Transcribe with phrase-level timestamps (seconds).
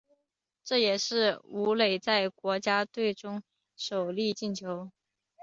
[0.63, 3.43] 这也是武磊在国家队中的
[3.77, 4.89] 首粒进球。